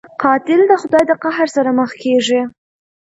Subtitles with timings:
[0.21, 2.41] قاتل د خدای د قهر سره مخ کېږي